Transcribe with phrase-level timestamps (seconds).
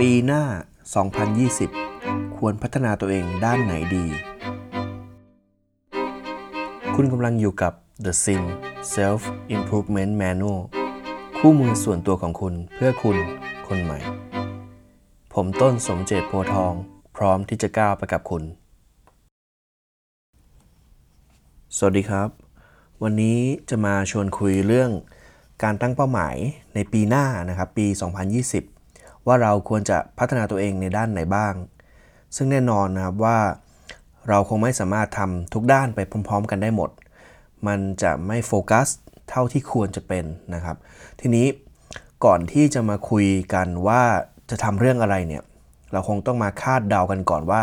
[0.00, 0.42] ปีหน้า
[1.40, 4.06] 2020 ควรพัฒนาตัวเองด้านไหนดี
[6.94, 7.72] คุณกำลังอยู่กับ
[8.04, 8.42] The Sim
[8.94, 9.22] Self
[9.56, 10.60] Improvement Manual
[11.38, 13.16] คู่มือส่วนตัวของคุณเพื่อคุณ
[13.66, 13.98] คนใหม่
[15.34, 16.72] ผมต้นสมเจตโพทอง
[17.16, 18.42] พร้อมที่จะก้าวไปกับคุณ
[21.76, 22.28] สวัสดีครับ
[23.02, 23.38] วันนี้
[23.70, 24.90] จะมาชวนคุยเรื่อง
[25.62, 26.36] การตั้งเป้าหมาย
[26.74, 28.81] ในปีหน้านะครับ ปี 2020
[29.26, 31.54] ว่าเราควรจะพัฒนาตัวเองในด้านไหนบ้าง
[32.36, 33.38] ซึ่งแน่นอนนะครับว่า
[34.28, 36.90] เราคงไม่สามารถทำทุกด้านไปพร้อม ๆ กันได้หมด
[37.66, 38.88] มันจะไม่โฟกัส
[39.30, 40.76] เท่าที่ควรจะเป็นนะครับ
[41.20, 41.46] ทีนี้
[42.24, 44.02] ก่อนที่จะมาคุยกันว่า
[44.50, 45.42] จะทำเรื่องอะไรเนี่ย
[45.92, 47.62] เราคงต้องมาคาดเดากันก่อนว่า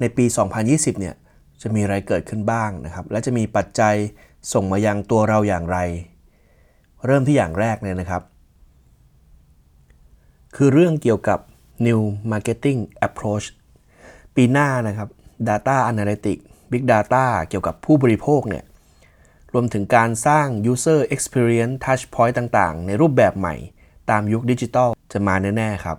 [0.00, 0.24] ในปี
[0.62, 1.14] 2020 เนี่ย
[1.62, 3.94] จะมีอะไรเกิดขึ้นบ้างนะครับ และจะมีปัจจัย
[4.52, 5.78] ส่งมายังตัวเราอย่างไร
[7.06, 8.22] เริ่มที่อย่างแรกเนี่ยนะครับ
[10.56, 11.38] คือเรื่องเกี่ยวกับ
[11.86, 12.00] New
[12.32, 13.46] Marketing Approach
[14.34, 15.08] ปีหน้านะครับ
[15.48, 18.64] Data Analytics Big Data เกี่ยวกับผู้บริโภคเนี่ย
[19.52, 23.54] รวมถึงการสร้าง User Experience Touchpoint ต่างๆ ในรูปแบบใหม่
[24.10, 25.98] ตามยุคดิจิทัลจะมาแน่ ๆ ครับ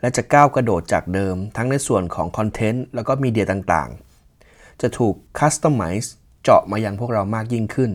[0.00, 6.08] และจะก้าวกระโดดจากเดิมทั้งในส่วนของคอนเทนต์แล้วก็มีเดียต่างๆ จะถูก Customize
[6.42, 7.90] เจาะมายังพวกเรามากยิ่งขึ้น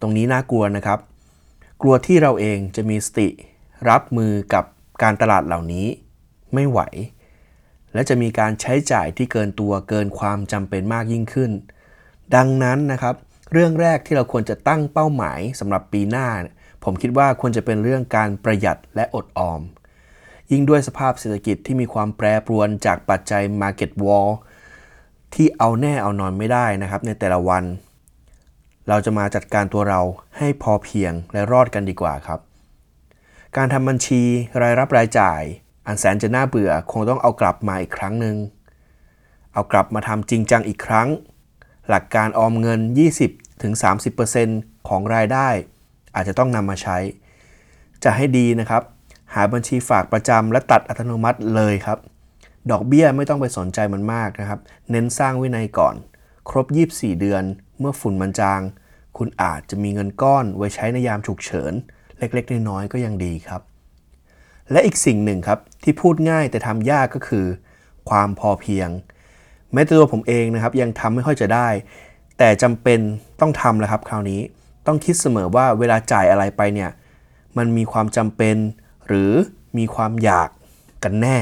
[0.00, 0.98] ตรงนี้น่ากลัวนะครับ
[1.82, 3.28] กลัวที่เราเองจะมีสติ
[3.88, 4.64] รับมือกับ
[5.02, 5.86] การตลาดเหล่านี้
[6.54, 6.80] ไม่ไหว
[7.92, 11.50] และจะมีการใช้จ่ายที่เกินตัวเกินความจำเป็นมากยิ่งขึ้น
[12.34, 13.14] ดังนั้นนะครับ
[13.52, 16.28] เรื่องแรกที่เราควรจะตั้งเป้าหมายสำหรับปีหน้า
[16.84, 19.60] ผมคิดว่าควรจะเป็นเรื่องการประหยัดและอดออม
[20.50, 24.30] ยิ่งด้วยสภาพเศรษฐกิจที่มีความแปรปรวนจากปัจจัย Market Wall
[25.34, 27.64] ที่เอาแน่เอานอนไม่ได้นะครับ ในแต่ละวัน
[28.88, 30.00] เราจะมาจัดการตัวเรา
[30.38, 32.40] ให้พอเพียงและรอดกันดีกว่าครับ
[33.56, 34.22] การทำบัญชี
[34.62, 35.42] รายรับรายจ่าย
[35.86, 38.36] อันแสนจะน่าเบื่อคงต้องเอากลับมาอีกครั้งหนึ่ง
[39.52, 41.08] เอากลับมาทำจริงจังอีกครั้ง
[41.88, 42.80] หลักการออมเงิน
[43.64, 45.48] 20-30%ของรายได้
[46.14, 46.98] อาจจะต้องนำมาใช้
[48.04, 48.82] จะให้ดีนะครับ
[49.34, 51.98] หาบัญชีฝากประจำและตัดอัตโนมัติเลยครับ
[52.70, 54.60] ดอกเบี้ยไม่ต้องไปสนใจมันมากนะครับ
[54.90, 55.94] เน้นสร้างวินัยก่อน
[56.48, 57.42] ครบ 24 เดือน
[57.78, 58.60] เมื่อฝุ่นมันจาง
[59.16, 61.72] คุณอาจจะมีเงินก้อนไว้ใช้ในยามฉุกเฉิน
[62.18, 63.62] เล็กๆน้อยๆก็ยังดีครับ
[64.72, 67.46] และอีกสิ่งหนึ่งครับที่พูดง่ายแต่ทำยากก็คือ
[68.08, 68.88] ความพอเพียง
[69.72, 71.68] แม้แต่ตัวผมเองนะครับยังทำไม่ค่อยจะได้
[72.38, 73.00] แต่จำเป็น
[73.40, 74.40] ต้องทำแล้วครับ คราวนี้
[74.86, 76.90] ต้องคิดเสมอว่าเวลาจ่ายอะไรไปเนี่ย
[77.56, 78.56] มันมีความจำเป็น
[79.06, 79.32] หรือ
[79.78, 80.48] มีความอยาก
[81.04, 81.38] กันแน่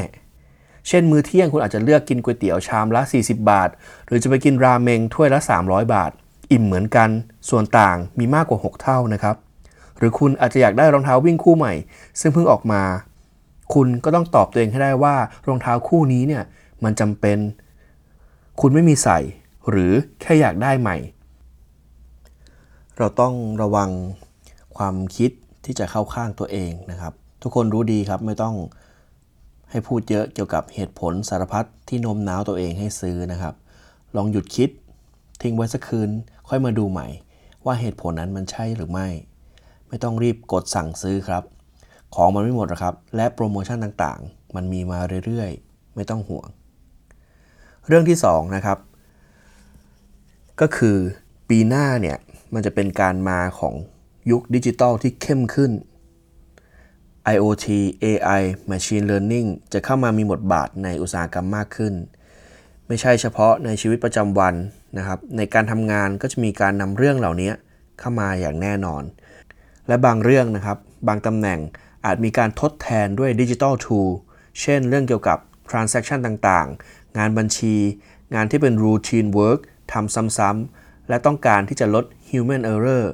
[0.89, 3.69] เช่นมื้อเที่ยงคุณอาจจะเลือกกินก๋วยเตี๋ยวชามละ 40 บาท
[4.07, 6.11] หรือจะไปกินราเมงถ้วยละ 300 บาท
[6.53, 7.09] อิ่มเหมือนกัน
[7.49, 9.37] ส่วนต่างมีมากกว่า 6 เท่านะครับ
[9.99, 11.73] หรือคุณอาจจะอยากได้รองเท้าวิ่งคู่ใหม่
[12.21, 12.83] ซึ่งเพิ่งออกมา
[13.75, 15.15] คุณก็ต้องตอบตัวเองให้ได้ว่า
[15.49, 16.43] รองเท้าคู่นี้เนี่ย
[16.85, 17.39] มันจำเป็น
[18.61, 19.19] คุณไม่มีใส่
[19.71, 20.97] หรือแค่อยากได้ใหม่
[22.99, 23.91] เราต้องระวัง
[24.77, 25.31] ความคิด
[25.65, 28.55] ที่จะเข้าข้างตัวเองนะครับ ทุกคนรู้ดีครับไม่ต้อง
[29.71, 33.55] ให้พูดเยอะเกี่ยวกับเหตุผลสารพัดที่โน้มน้าวตัวเองให้ซื้อนะครับ
[34.17, 34.71] ลองหยุดคิด
[35.43, 36.11] ทิ้งไว้สักคืน
[36.49, 37.09] ค่อยมาดูใหม่
[37.65, 39.09] ว่าเหตุผลนั้นมันใช่หรือไม่
[39.89, 41.45] ไม่ต้องรีบกดสั่งซื้อครับ
[42.15, 46.47] ของมันไม่หมดหรอกครับ และโปรโมชั่นต่างๆ มันมีมาเรื่อยๆ ไม่ต้องห่วง
[47.87, 48.79] เรื่องที่2นะครับ
[50.61, 50.97] ก็คือ
[51.49, 52.17] ปีหน้าเนี่ย
[52.55, 53.75] มันจะเป็นการมาของ
[54.31, 55.73] ยุคดิจิทัลที่เข้มขึ้น
[57.35, 57.67] IoT
[58.05, 61.95] AI Machine Learning จะเข้ามามีบทบาทในอุตสาหกรรมมากขึ้น
[62.89, 64.55] ไม่ใช่เฉพาะในชีวิตประจำวัน
[64.99, 67.51] นะครับ ในการทำงานก็จะมีการนำเรื่องเหล่านี้
[67.99, 69.03] เข้ามาอย่างแน่นอน
[69.89, 71.59] และบางเรื่องนะครับ บางตำแหน่ง
[72.05, 74.01] อาจมีการทดแทนด้วยดิจิทัลทู
[74.61, 75.39] เช่นเรื่องเกี่ยวกับ
[75.71, 77.75] transaction ต่างๆ งานบัญชี
[78.35, 79.61] งานที่เป็น routine work
[79.93, 83.05] ทำซ้ำๆ และต้องการที่จะลด human error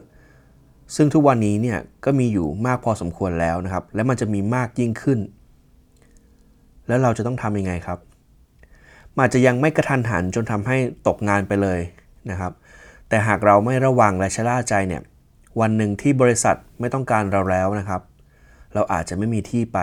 [0.96, 5.18] ซึ่งทุกวันนี้เนี่ยก็มีอยู่มากพอสมควรแล้วนะครับ และมันจะมีมากยิ่งขึ้น
[6.88, 7.98] แล้วเราจะต้องทำยังไงครับ
[9.18, 10.76] มันจะยังไม่กระทันหันจนทำให้
[11.06, 11.80] ตกงานไปเลย
[12.30, 12.52] นะครับ
[13.08, 15.02] แต่หากเราไม่ระวังและชะล่าใจเนี่ย
[15.60, 18.02] วันหนึ่งที่บริษัทไม่ต้องการเราแล้วนะครับ
[18.74, 19.78] เราอาจจะไม่มีที่ไป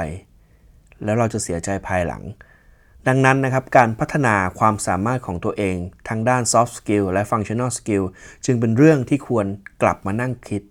[1.03, 2.23] แล้วเราจะเสียใจภายหลัง
[3.07, 5.75] ดังนั้นนะครับการพัฒนาความสามารถของตัวเอง
[6.07, 8.03] ทั้งด้าน soft skill และ functional skill
[8.45, 9.45] จึงเป็นเรื่องที่ควร
[9.81, 10.61] กลับมานั่งคิด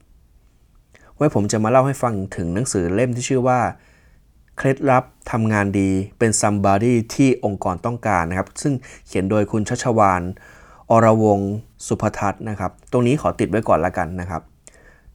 [1.16, 3.60] ไว้ผมจะมาเล่าให้ฟังถึงหนังสือเล่มที่ชื่อว่า
[4.56, 8.74] เคล็ดลับทำงานดีเป็น somebody ที่องค์กรต้องการนะครับ ซึ่ง
[9.06, 10.22] เขียนโดยคุณชัชวาน
[10.90, 11.52] อรวงศ์
[11.86, 14.42] สุภทัศน์นะครับ ตรงนี้ขอติดไว้ก่อนละกันนะครับ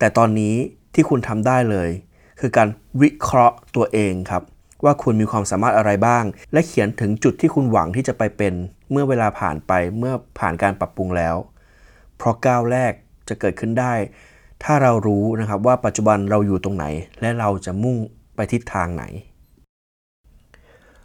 [0.04, 0.56] แต่ตอนนี้
[0.94, 1.90] ที่คุณทำได้เลย
[2.40, 2.68] คือการ
[3.02, 4.44] วิเคราะห์ตัวเองครับ
[4.84, 6.24] ว่าคุณมีความสามารถอะไรบ้าง
[6.54, 8.54] และเขียนถึงจุดที่คุณหวังที่จะไปเป็น
[8.92, 11.36] เมื่อเวลาผ่านไปเมื่อผ่านการปรับปรุงแล้ว
[12.18, 12.94] เพราะก้าวแรก
[13.30, 13.94] จะเกิดขึ้นได้
[14.64, 16.86] ถ้าเรารู้นะครับว่าปัจจุบันเราอยู่ตรงไหน
[17.22, 17.98] และเราจะมุ่ง
[18.36, 19.06] ไปทิศทางไหน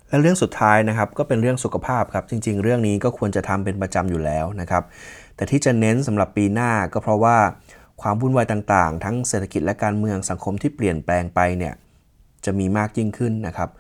[0.09, 4.83] และเรื่องสุดท้ายนะครับก็เป็นเรื่องสุขภาพครับจริง ๆ เรื่องนี้ก็ควรจะทำเป็นประจำอยู่แล้วนะครับ
[5.37, 7.37] แต่ที่จะเน้นสำหรับปีหน้าก็เพราะว่า
[8.03, 11.75] ความวุ่นวายต่างๆ ทั้งเศรษฐกิจและการเมืองสังคมที่เปลี่ยนแปลงไปเนี่ย
[12.45, 13.71] จะมีมากยิ่งขึ้นนะครับ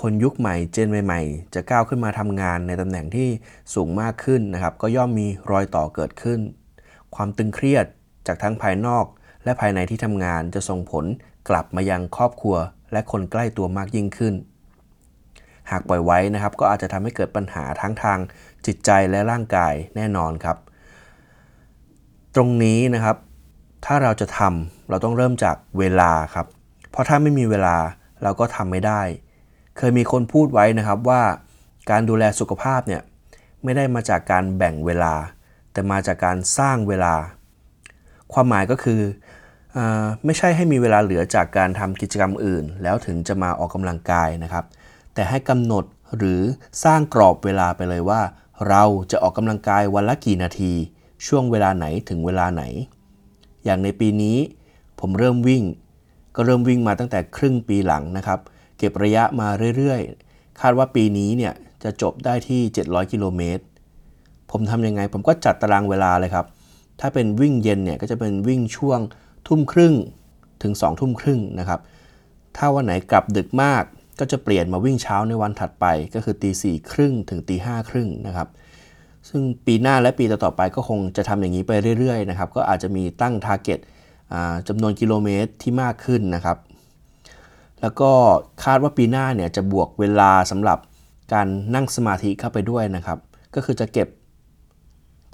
[0.00, 3.28] คนยุคใหม่เจนใหม่ๆ จะก้าวขึ้นมาทำงานในตำแหน่งที่
[3.74, 6.40] สูงมากขึ้นนะครับ ก็ย่อมมีรอยต่อเกิดขึ้น
[7.14, 7.86] ความตึงเครียด
[8.26, 9.04] จากทั้งภายนอก
[9.44, 11.04] และภายในที่ทำงานจะส่งผล
[11.48, 12.56] กลับมายังครอบครัว
[12.92, 14.34] และคนใกล้ตัวมากยิ่งขึ้น
[15.70, 18.18] หากปล่อยไว้นะครับ ก็อาจจะทำให้เกิดปัญหาทั้งทาง
[18.66, 20.56] จิตใจและร่างกายแน่นอนครับ
[22.34, 23.16] ตรงนี้นะครับ
[23.84, 26.46] ถ้าเราจะทำเราต้องเริ่มจากเวลาครับ
[26.90, 27.76] เพราะถ้าไม่มีเวลา
[28.22, 29.02] เราก็ทำไม่ได้
[29.76, 31.22] เคยมีคนพูดไว้นะครับว่า
[31.90, 33.02] การดูแลสุขภาพเนี่ย
[33.64, 35.14] ไม่ได้มาจากการแบ่งเวลา
[35.72, 37.14] แต่มาจากการสร้างเวลา
[38.32, 39.00] ความหมายก็คือ
[39.76, 39.78] อ
[40.24, 44.64] ไม่ใช่ให้มีเวลาเหลือจากการทำกิจกรรมอื่น แล้วถึงจะมาออกกำลังกายนะครับ
[45.14, 45.84] แต่ให้กำหนด
[46.16, 46.40] หรือ
[46.84, 48.20] สร้างกรอบเวลาไปเลยว่า
[48.68, 50.72] เราจะออกกำลังกายวันละกี่นาที
[51.26, 52.62] ช่วงเวลาไหนถึงเวลาไหน
[53.68, 54.38] อย่างในปีนี้
[55.00, 55.64] ผมเริ่มวิ่ง
[56.36, 58.40] ก็เริ่มวิ่งมาตั้งแต่ครึ่งปีหลังนะครับ
[58.78, 61.52] เก็บระยะมาเรื่อยๆ คาดว่าปีนี้เนี่ย
[61.84, 63.64] จะจบได้ที่ 700 กิโลเมตร
[64.50, 66.46] ผมทำยังไง ผมก็จัดตารางเวลาเลยครับ
[67.00, 69.00] ถ้าเป็นวิ่งเย็นเนี่ยก็จะเป็นวิ่งช่วง
[69.48, 69.94] ทุ่มครึ่ง
[70.62, 71.80] ถึง2ทุ่มครึ่งนะครับ
[72.56, 73.84] ถ้าวันไหนกลับดึกมาก
[74.18, 78.48] ก็จะเปลี่ยนมาวิ่งเช้าในวันถัดไป ก็คือตีสี่ครึ่งถึงตีห้าครึ่งนะครับ
[79.28, 83.78] ซึ่งปีหน้าและปีต่อๆไปก็คงจะทำอย่างนี้ไปเรื่อยๆนะครับก็อาจจะมีตั้งทาร์เก็ต
[84.68, 86.58] จำนวนกิโลเมตรที่มากขึ้นนะครับ
[87.80, 88.10] แล้วก็
[88.64, 90.78] คาดว่าปีหน้าเนี่ยจะบวกเวลาสำหรับ
[91.32, 93.18] การนั่งสมาธิเข้าไปด้วยนะครับ
[93.54, 94.08] ก็คือจะเก็บ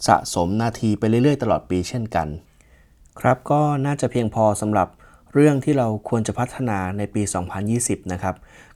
[0.06, 2.28] สะสมนาทีไปเรื่อยๆ ตลอดปีเช่นกัน
[3.20, 4.88] ครับก็น่าจะเพียงพอสำหรับ
[5.34, 7.22] เรื่องที่เราควรจะพัฒนาในปี
[7.66, 8.34] 2020 นะครับ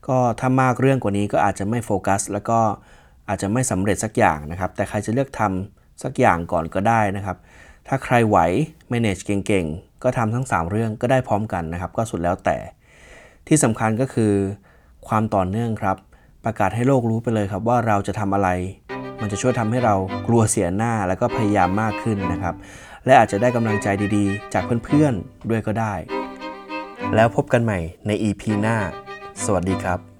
[0.08, 2.60] ก็ถ้ามากเรื่องกว่านี้ก็อาจจะไม่โฟกัส แล้วก็
[3.28, 7.36] อาจจะไม่สำเร็จสักอย่างนะครับ แต่ใครจะเลือกทำสักอย่างก่อนก็ได้นะครับ
[7.88, 8.38] ถ้าใครไหว
[8.92, 12.56] manage เก่งๆ ก็ทำทั้ง 3 เรื่องก็ได้พร้อมกันนะครับ ก็สุดแล้วแต่
[13.48, 14.32] ที่สำคัญก็คือ
[15.08, 15.96] ความต่อเนื่องครับ
[16.44, 18.48] ประกาศให้โลกรู้ไปเลยครับว่าเราจะทำอะไร
[19.20, 19.94] มันจะช่วยทำให้เรา
[20.26, 22.54] กลัวเสียหน้าแล้วก็พยายามมากขึ้นนะครับ
[23.06, 25.94] และอาจจะได้กำลังใจดีๆ จากเพื่อนๆด้วยก็ได้
[27.14, 28.76] แล้วพบกันใหม่ใน EP หน้า
[29.44, 30.17] สวัสดีครับ